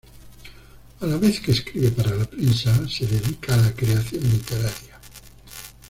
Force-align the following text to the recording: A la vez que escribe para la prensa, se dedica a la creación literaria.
A 0.99 1.05
la 1.05 1.17
vez 1.17 1.39
que 1.41 1.51
escribe 1.51 1.91
para 1.91 2.15
la 2.15 2.25
prensa, 2.25 2.87
se 2.89 3.05
dedica 3.05 3.53
a 3.53 3.57
la 3.57 3.71
creación 3.75 4.23
literaria. 4.31 4.99